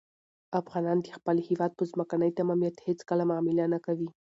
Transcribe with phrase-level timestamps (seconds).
[0.61, 4.09] افغانان د خپل هېواد په ځمکنۍ تمامیت هېڅکله معامله نه کوي.